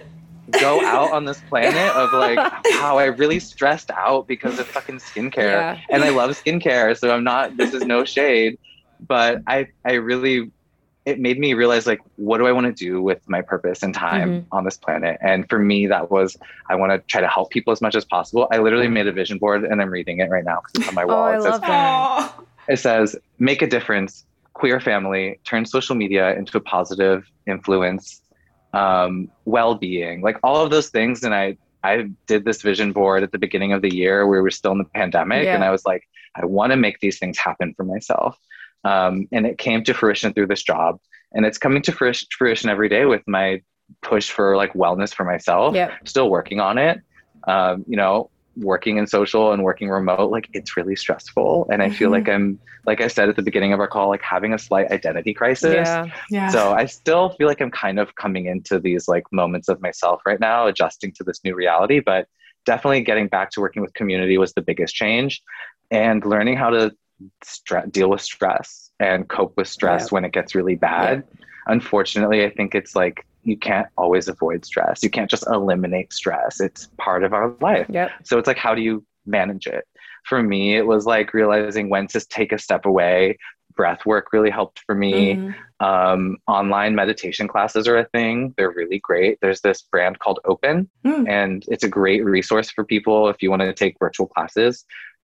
[0.51, 2.37] go out on this planet of like
[2.73, 5.37] how I really stressed out because of fucking skincare.
[5.37, 5.79] Yeah.
[5.89, 8.57] And I love skincare, so I'm not this is no shade,
[9.07, 10.51] but I I really
[11.05, 13.93] it made me realize like what do I want to do with my purpose and
[13.93, 14.45] time Mhm.
[14.51, 15.17] on this planet?
[15.21, 16.35] And for me that was
[16.69, 18.47] I want to try to help people as much as possible.
[18.51, 20.95] I literally made a vision board and I'm reading it right now because it's on
[20.95, 21.23] my Oh, wall.
[21.25, 22.33] I it says love that.
[22.39, 22.43] Oh.
[22.67, 28.21] it says make a difference queer family turn social media into a positive influence
[28.75, 31.23] um, well-being like all of those things.
[31.23, 34.43] And i i did this vision board at the beginning of the year where we
[34.43, 35.47] were still in the pandemic.
[35.47, 36.03] And i was like
[36.35, 38.37] i want to make these things happen for myself.
[38.83, 40.99] Um, and it came to fruition through this job.
[41.33, 43.61] And it's coming to fruition, fruition every day with my
[44.01, 45.73] push for like wellness for myself.
[45.73, 45.91] Yep.
[46.05, 47.01] still working on it.
[47.47, 51.67] Um, you know working in social and working remote like it's really stressful.
[51.71, 52.57] And i feel like mm-hmm.
[52.57, 55.33] i'm like i said at the beginning of our call like having a slight identity
[55.33, 55.73] crisis.
[55.73, 56.05] Yeah.
[56.29, 56.49] Yeah.
[56.49, 60.21] so i still feel like i'm kind of coming into these like moments of myself
[60.25, 61.99] right now adjusting to this new reality.
[61.99, 62.27] But
[62.65, 65.43] definitely getting back to working with community was the biggest change
[65.91, 66.91] and learning how to
[67.43, 70.07] stre- deal with stress and cope with stress Yeah.
[70.11, 71.23] when it gets really bad.
[71.67, 75.03] Unfortunately i think it's like you can't always avoid stress.
[75.03, 76.59] You can't just eliminate stress.
[76.59, 77.85] It's part of our life.
[77.89, 78.11] Yep.
[78.23, 79.85] So it's like, how do you manage it?
[80.25, 83.37] For me, it was like realizing when to take a step away.
[83.75, 85.35] Breath work really helped for me.
[85.35, 85.55] Mhm.
[85.79, 88.53] Um, online meditation classes are a thing.
[88.57, 89.37] They're really great.
[89.41, 91.29] There's this brand called Open, Mm.
[91.29, 94.85] and it's a great resource for people if you want to take virtual classes.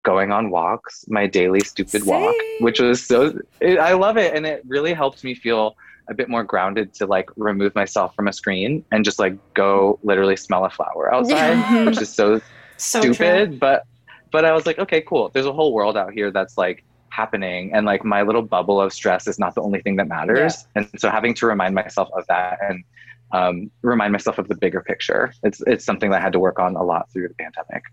[0.05, 4.35] Going on walks, my daily stupid walk, which was so, it, I love it.
[4.35, 5.77] And it really helped me feel
[6.09, 9.99] a bit more grounded to like remove myself from a screen and just like go
[10.03, 11.85] literally smell a flower outside, Yeah.
[11.85, 12.41] which is so
[12.79, 13.59] So stupid true.
[13.59, 13.85] but
[14.33, 17.73] but i was like okay cool there's a whole world out here that's like happening
[17.75, 20.89] and like my little bubble of stress is not the only thing that matters and
[20.97, 22.83] so having to remind myself of that and
[23.33, 26.59] um, remind myself of the bigger picture it's it's something that i had to work
[26.59, 27.85] on a lot through the pandemic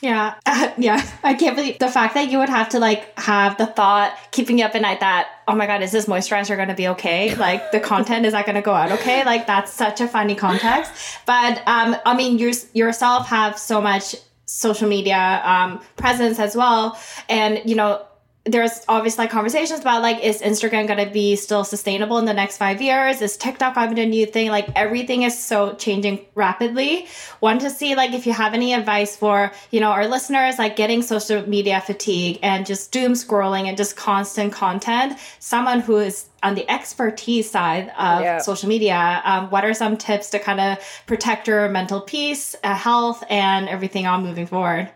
[0.00, 0.34] Yeah.
[0.78, 1.06] yeah.
[1.22, 4.58] I can't believe the fact that you would have to like have the thought keeping
[4.58, 7.34] you up at night that, oh my God, is this moisturizer going to be okay?
[7.40, 9.24] Like the content, is that going to go out okay?
[9.24, 10.92] Like that's such a funny context.
[11.26, 16.98] But um, I mean, you yourself have so much social media um, presence as well.
[17.28, 18.04] And, you know,
[18.44, 22.32] there's obviously like conversations about like is Instagram going to be still sustainable in the
[22.32, 23.20] next five years?
[23.20, 24.48] Is TikTok to be a new thing?
[24.50, 27.06] Like everything is so changing rapidly.
[27.42, 30.74] Want to see like if you have any advice for you know our listeners like
[30.74, 35.18] getting social media fatigue and just doom scrolling and just constant content.
[35.38, 38.38] Someone who is on the expertise side of Yeah.
[38.38, 42.74] social media, um, what are some tips to kind of protect your mental peace, uh,
[42.74, 44.90] health, and everything on moving forward?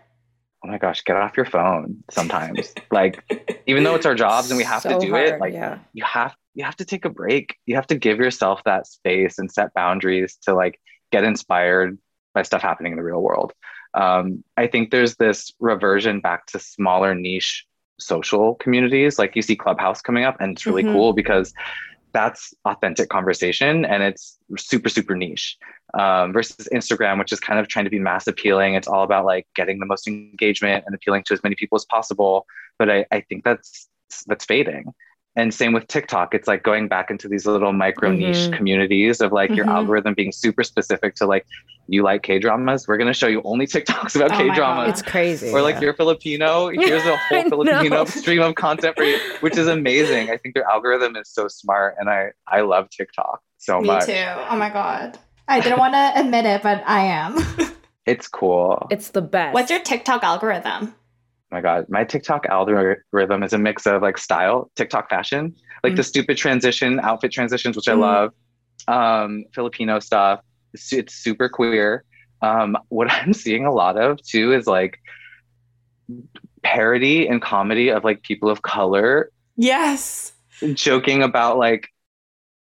[0.65, 3.23] Oh my gosh get off your phone sometimes like
[3.67, 5.77] even though it's our jobs and we have to do hard, it like yeah.
[5.93, 9.37] you have you have to take a break you have to give yourself that space
[9.37, 10.79] and set boundaries to like
[11.11, 11.97] get inspired
[12.33, 13.53] by stuff happening in the real world
[13.93, 17.65] um, i think there's this reversion back to smaller niche
[17.99, 20.93] social communities like you see clubhouse coming up and it's really Mhm.
[20.93, 21.53] cool because
[22.19, 24.23] that's authentic conversation and it's
[24.57, 25.47] super super niche.
[26.01, 28.71] Um, versus instagram which is kind of trying to be mass appealing.
[28.77, 31.85] It's all about like getting the most engagement and appealing to as many people as
[31.95, 32.33] possible.
[32.79, 33.87] But i, I think that's
[34.29, 34.85] that's fading.
[35.37, 36.27] And same with tiktok.
[36.37, 38.57] It's like going back into these little micro niche Mhm.
[38.57, 39.75] communities of like your Mhm.
[39.77, 41.45] algorithm being super specific to like
[41.87, 44.89] you like k dramas we're going to show you only tiktoks about Oh k dramas
[44.89, 45.51] It's crazy.
[45.51, 45.81] or like yeah.
[45.81, 50.29] you're Filipino, here's a whole Filipino stream of content for you, which is amazing.
[50.31, 54.05] I think their algorithm is so smart, and I I love TikTok so Me much.
[54.05, 54.25] too.
[54.49, 55.19] Oh my god.
[55.47, 57.37] I didn't want to admit it, but I am.
[58.07, 58.85] It's cool.
[58.91, 59.53] it's the best.
[59.55, 60.93] What's your TikTok algorithm?
[60.93, 65.95] oh my god, my TikTok algorithm is a mix of like style, TikTok fashion, like
[65.95, 67.99] the stupid transition outfit transitions, which I Mhm.
[67.99, 68.29] love,
[68.87, 70.41] um, Filipino stuff.
[70.75, 72.03] It's, it's super queer.
[72.41, 74.99] Um, what I'm seeing a lot of too is like
[76.63, 80.33] parody and comedy of like people of color Yes.
[80.73, 81.87] joking about like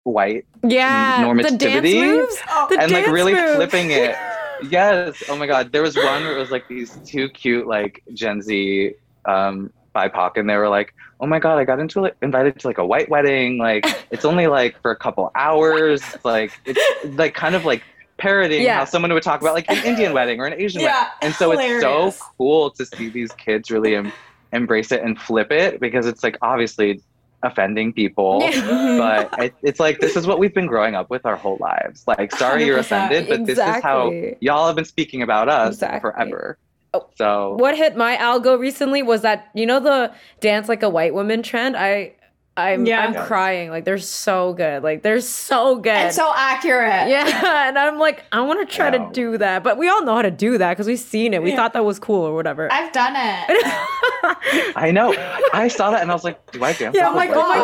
[0.04, 2.36] white yeah, the dance normativity moves,
[2.70, 3.56] the and like really moves.
[3.56, 4.16] flipping it.
[4.62, 5.24] Yes.
[5.30, 5.72] Oh my God.
[5.72, 8.92] There was one where it was like these two cute like Gen Z
[9.24, 12.68] um, BIPOC, and they were like, "Oh my God, I got into like invited to
[12.68, 13.58] like a white wedding.
[13.58, 16.04] Like it's only like for a couple hours.
[16.26, 16.82] Like it's
[17.18, 17.84] like kind of like
[18.20, 18.80] parroting Yeah.
[18.80, 21.10] how someone would talk about like an Indian wedding or an Asian wedding.
[21.22, 24.12] And so it's so cool to see these kids really em-
[24.54, 27.02] embrace it and flip it because it's like obviously
[27.44, 28.42] offending people.
[29.00, 32.04] But it, it's like this is what we've been growing up with our whole lives.
[32.06, 36.02] Like, sorry you're offended, but this is how y'all have been speaking about us Exactly.
[36.12, 36.58] forever.
[36.94, 40.90] Oh, So What hit my algo recently was that you know the dance like a
[40.90, 41.78] white woman trend.
[41.78, 42.14] I,
[42.60, 43.02] I'm, Yeah.
[43.02, 43.70] I'm crying.
[43.70, 44.84] Like they're so good.
[44.84, 46.08] Like they're so good.
[46.08, 47.08] It's so accurate.
[47.10, 49.08] yeah, and I'm like, I want to try Wow.
[49.08, 51.42] to do that, but we all know how to do that because we've seen it.
[51.44, 51.56] We Yeah.
[51.58, 52.72] thought that was cool or whatever.
[52.72, 54.74] I've done it.
[54.76, 55.14] I know.
[55.54, 56.96] I saw that and I was like, do I dance?
[56.96, 57.58] Yeah, like I'm a like, oh my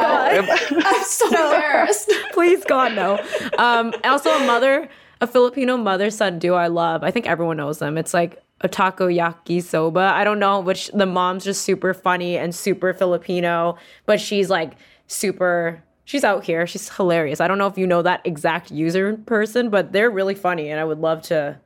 [0.48, 0.84] god.
[0.86, 2.12] I'm so embarrassed.
[2.34, 3.20] Please God no.
[3.58, 4.90] Um, also a mother,
[5.22, 7.04] a Filipino mother son duo I love.
[7.04, 7.98] I think everyone knows them.
[7.98, 10.12] It's like a takoyaki soba.
[10.14, 14.74] I don't know which the mom's just super funny and super Filipino, but she's like
[15.08, 15.82] super.
[16.08, 16.68] She's out here.
[16.68, 17.42] She's hilarious.
[17.42, 20.80] I don't know if you know that exact user person, but they're really funny, and
[20.80, 21.58] I would love to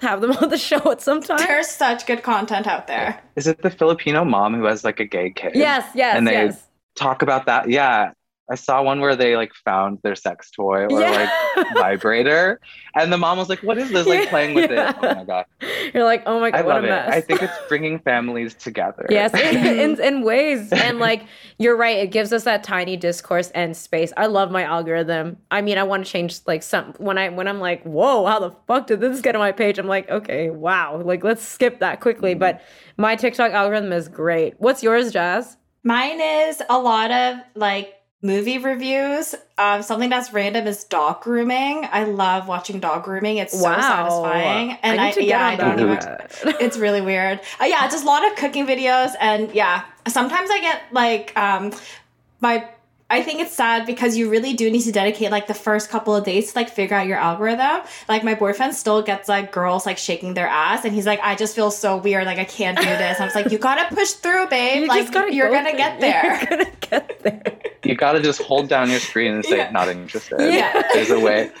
[0.00, 1.38] have them on the show at some time.
[1.38, 3.20] There's such good content out there.
[3.36, 5.52] Is it the Filipino mom who has like a gay kid?
[5.54, 6.66] Yes, yes, And they yes.
[6.94, 7.70] talk about that.
[7.70, 8.12] Yeah.
[8.48, 11.28] I saw one where they like found their sex toy or Yeah.
[11.56, 12.60] like vibrator.
[12.94, 14.06] And the mom was like, what is this?
[14.06, 14.78] Like playing with it.
[15.02, 15.44] Oh my God.
[15.94, 16.90] You're like, oh my god, I what love a it.
[16.90, 17.08] mess.
[17.14, 19.06] I think it's bringing families together.
[19.10, 20.72] Yes, in, in, in ways.
[20.72, 21.24] And like,
[21.58, 21.98] you're right.
[21.98, 24.12] It gives us that tiny discourse and space.
[24.16, 25.38] I love my algorithm.
[25.50, 28.38] I mean, I want to change like some when I when I'm like, whoa, how
[28.38, 29.78] the fuck did this get on my page?
[29.78, 31.00] I'm like, okay, wow.
[31.04, 32.32] Like, let's skip that quickly.
[32.32, 32.40] Mm-hmm.
[32.40, 32.62] But
[32.96, 34.54] my TikTok algorithm is great.
[34.58, 35.56] What's yours, Jazz?
[35.82, 39.34] Mine is a lot of like movie reviews.
[39.58, 41.86] Um, something that's random is dog grooming.
[41.90, 43.36] I love watching dog grooming.
[43.38, 43.80] It's so Wow.
[43.80, 44.78] satisfying.
[44.82, 45.98] And I I, need to get yeah, I don't even.
[46.60, 47.40] It's really weird.
[47.60, 51.72] Uh, yeah, just a lot of cooking videos, and yeah, sometimes I get like um,
[52.40, 52.68] my.
[53.08, 56.14] I think it's sad because you really do need to dedicate like the first couple
[56.16, 57.82] of days to like figure out your algorithm.
[58.08, 61.36] Like my boyfriend still gets like girls like shaking their ass, and he's like, "I
[61.36, 62.26] just feel so weird.
[62.26, 64.82] Like I can't do this." I was like, "You gotta push through, babe.
[64.82, 67.42] You like just gotta you're go gonna through- get there." You're gonna get there.
[67.84, 69.70] You got to just hold down your screen and say Yeah.
[69.70, 70.40] not interested.
[70.40, 70.82] Yeah.
[70.92, 71.52] There's a way.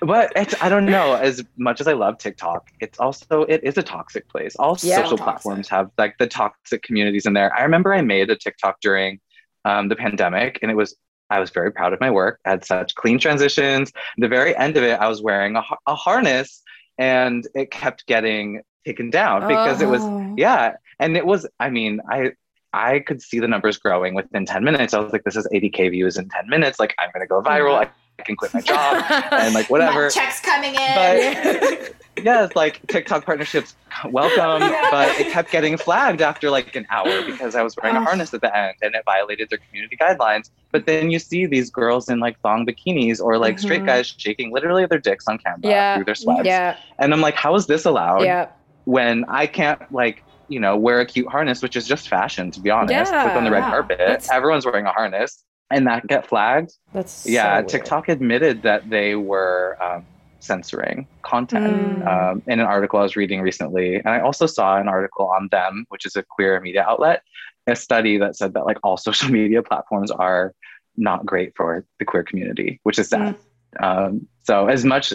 [0.00, 1.14] But it's, I don't know.
[1.14, 4.56] As much as I love TikTok, it's also it is a toxic place.
[4.56, 4.96] All Yeah.
[4.96, 5.22] social Toxic.
[5.24, 7.54] platforms have like the toxic communities in there.
[7.56, 9.20] I remember I made a TikTok during
[9.64, 10.96] um, the pandemic, and it was
[11.30, 12.40] I was very proud of my work.
[12.44, 13.92] I had such clean transitions.
[14.18, 16.62] the very end of it, I was wearing a, a harness,
[16.98, 20.34] and it kept getting taken down because it was Oh.
[20.38, 22.32] yeah and it was i mean i
[22.72, 25.90] i could see the numbers growing within 10 minutes i was like this is 80k
[25.90, 29.04] views in 10 minutes like i'm gonna go viral I, I can quit my job
[29.32, 30.94] and like whatever Checks coming in.
[30.94, 33.76] but yeah it's like tiktok partnerships
[34.10, 38.02] welcome but it kept getting flagged after like an hour because i was wearing a
[38.02, 41.70] harness at the end and it violated their community guidelines but then you see these
[41.70, 43.86] girls in like thong bikinis or like straight Mhm.
[43.86, 45.94] guys shaking literally their dicks on camera Yeah.
[45.96, 48.48] through their sweats yeah, and i'm like how is this allowed yeah.
[48.84, 52.60] when I can't like you know wear a cute harness, which is just fashion to
[52.60, 53.12] be honest.
[53.12, 53.70] Yeah, on the red yeah.
[53.70, 56.72] carpet, That's- everyone's wearing a harness, and that get flagged.
[56.92, 57.66] That's yeah, so.
[57.68, 60.04] TikTok admitted that they were um,
[60.40, 62.00] censoring content.
[62.00, 62.06] Mm.
[62.06, 65.48] Um, in an article I was reading recently, and I also saw an article on
[65.50, 67.22] them, which is a queer media outlet,
[67.66, 70.54] a study that said that like all social media platforms are
[70.96, 73.36] not great for the queer community, which is sad.
[73.80, 75.12] Um, so as much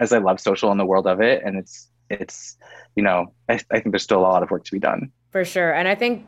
[0.00, 2.56] as I love social and the world of it, and it's it's
[2.94, 5.10] you know I, I think there's still a lot of work to be done.
[5.30, 5.72] for sure.
[5.72, 6.26] And I think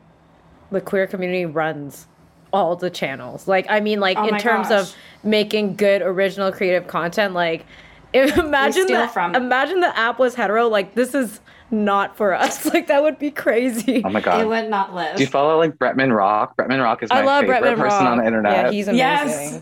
[0.71, 2.07] the queer community runs
[2.53, 3.47] all the channels.
[3.47, 4.89] Like, I mean, like Oh in terms gosh.
[4.89, 7.33] of making good original creative content.
[7.33, 7.65] Like, if,
[8.13, 9.13] imagine that.
[9.13, 10.67] from- Imagine the app was hetero.
[10.67, 11.39] Like, this is
[11.69, 12.65] not for us.
[12.73, 14.01] Like, that would be crazy.
[14.05, 14.47] Oh my god, it god.
[14.49, 15.15] would not live.
[15.17, 16.55] Do you follow like Bretman Rock?
[16.57, 18.01] Bretman Rock is my I love favorite Bretman person Rock.
[18.03, 18.65] on the internet.
[18.65, 18.97] Yeah, he's amazing.
[18.97, 19.61] Yes.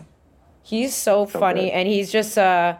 [0.62, 1.72] He's so, So funny, good.
[1.72, 2.76] and he's just uh,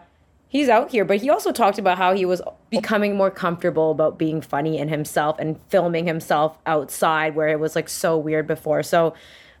[0.47, 1.03] he's out here.
[1.05, 4.87] But he also talked about how he was becoming more comfortable about being funny in
[4.87, 8.83] himself and filming himself outside, where it was like so weird before.
[8.83, 9.13] So.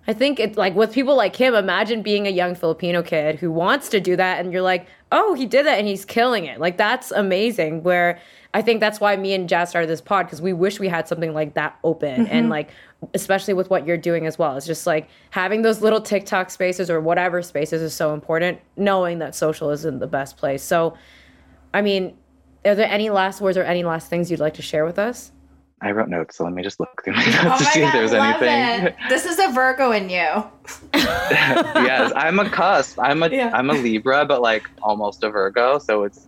[0.07, 3.51] I think it's like with people like him, imagine being a young Filipino kid who
[3.51, 6.59] wants to do that and you're like, oh, he did that and he's killing it.
[6.59, 7.83] Like, that's amazing.
[7.83, 8.19] Where
[8.53, 11.07] I think that's why me and Jazz started this pod because we wish we had
[11.07, 12.49] something like that open and mm-hmm.
[12.49, 12.69] like,
[13.13, 14.57] especially with what you're doing as well.
[14.57, 19.19] It's just like having those little TikTok spaces or whatever spaces is so important, knowing
[19.19, 20.63] that social isn't the best place.
[20.63, 20.97] So,
[21.73, 22.17] I mean,
[22.65, 25.31] are there any last words or any last things you'd like to share with us?
[25.83, 27.71] I wrote notes, so let me just look through my oh notes Oh to my
[27.71, 28.85] see if god, there's anything.
[28.87, 28.95] it.
[29.09, 30.43] This is a Virgo in you.
[30.93, 32.99] yes, I'm a cusp.
[32.99, 33.57] I'm a Yeah.
[33.57, 36.27] am a Libra, but like almost a Virgo, so it's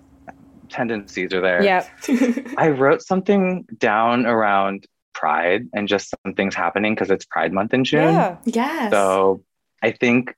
[0.69, 1.63] tendencies are there.
[1.63, 1.87] Yeah.
[2.57, 7.73] I wrote something down around Pride and just some things happening because it's Pride Month
[7.73, 8.13] in June.
[8.15, 8.37] Yeah.
[8.45, 8.91] yes.
[8.91, 9.43] So
[9.83, 10.33] I think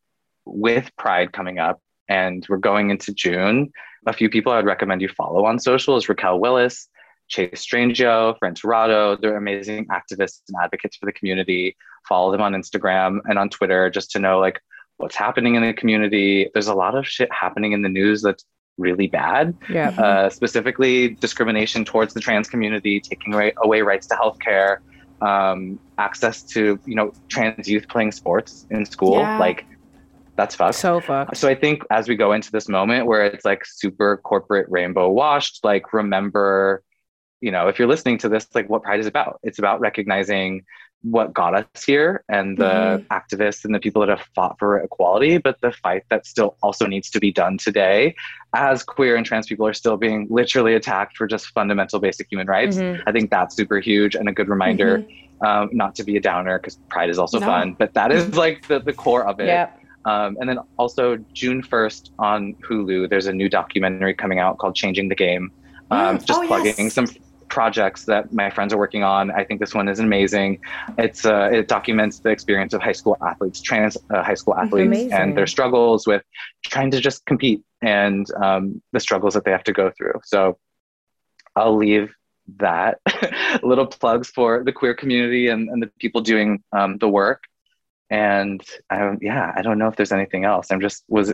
[0.45, 3.71] with Pride coming up and we're going into June,
[4.05, 6.89] a few people I'd recommend you follow on social is Raquel Willis,
[7.27, 9.19] Chase Strangio, Fran Tirado.
[9.19, 11.75] They're amazing activists and advocates for the community.
[12.07, 14.59] Follow them on Instagram and on Twitter just to know like
[14.97, 16.49] what's happening in the community.
[16.53, 18.45] There's a lot of shit happening in the news that's
[18.77, 19.89] really bad Yeah.
[19.89, 24.77] uh, specifically discrimination towards the trans community, taking away, away rights to healthcare,
[25.21, 29.17] um, access to you know trans youth playing sports in school.
[29.19, 29.39] Yeah.
[29.39, 29.65] Like
[30.35, 30.75] that's fucked.
[30.75, 31.37] So fucked.
[31.37, 35.09] So I think as we go into this moment where it's like super corporate rainbow
[35.09, 36.83] washed, like remember,
[37.41, 39.39] you know, if you're listening to this, like what Pride is about.
[39.43, 40.63] It's about recognizing
[41.01, 45.37] what got us here and the activists and the people that have fought for equality,
[45.37, 48.15] but the fight that still also needs to be done today
[48.55, 52.47] as queer and trans people are still being literally attacked for just fundamental basic human
[52.47, 52.77] rights.
[52.77, 53.03] Mhm.
[53.05, 55.05] I think that's super huge and a good reminder
[55.45, 57.45] um, not to be a downer because pride is also No.
[57.45, 59.45] fun, but that is like the, the core of it.
[59.47, 59.69] Yeah.
[60.05, 64.75] Um, and then also June 1st on Hulu, there's a new documentary coming out called
[64.75, 65.51] Changing the Game.
[65.91, 66.25] Um, Mm.
[66.25, 66.93] just Oh, plugging yes.
[66.93, 67.05] some
[67.49, 69.31] projects that my friends are working on.
[69.31, 70.59] I think this one is amazing.
[70.97, 75.13] It's uh, it documents the experience of high school athletes, trans uh, high school athletes,
[75.13, 76.23] and their struggles with
[76.65, 80.19] trying to just compete and um, the struggles that they have to go through.
[80.23, 80.57] So
[81.55, 82.13] I'll leave
[82.57, 82.99] that
[83.63, 87.43] little plugs for the queer community and, and the people doing um, the work.
[88.09, 90.67] And I don't, yeah, I don't know if there's anything else.
[90.71, 91.33] I'm just was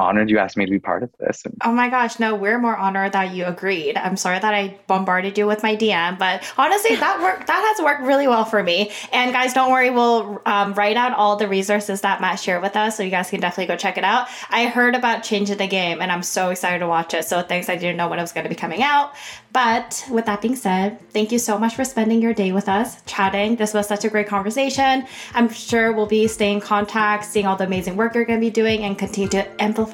[0.00, 1.44] honored you asked me to be part of this.
[1.62, 3.96] Oh my gosh, no, we're more honored that you agreed.
[3.96, 7.46] I'm sorry that I bombarded you with my DM, but honestly, that worked.
[7.50, 8.92] That has worked really well for me.
[9.12, 12.76] And guys, don't worry, we'll um, write out all the resources that Matt shared with
[12.76, 14.28] us, so you guys can definitely go check it out.
[14.50, 17.24] I heard about changing the game, and I'm so excited to watch it.
[17.24, 19.14] So thanks, I didn't know when it was going to be coming out.
[19.52, 23.02] But with that being said, thank you so much for spending your day with us,
[23.02, 23.56] chatting.
[23.56, 25.06] This was such a great conversation.
[25.34, 28.46] I'm sure we'll be staying in contact, seeing all the amazing work you're going to
[28.46, 29.89] be doing, and continue to amplify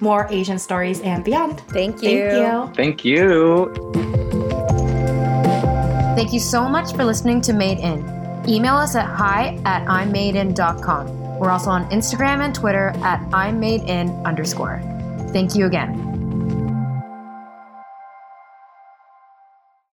[0.00, 1.60] more Asian stories and beyond.
[1.68, 2.30] Thank you.
[2.30, 2.74] Thank you.
[2.74, 4.46] Thank you.
[6.16, 7.98] Thank you so much for listening to Made In.
[8.48, 11.38] Email us at hi at immadein.com.
[11.38, 14.80] We're also on Instagram and Twitter at immadein underscore.
[15.32, 16.15] Thank you again.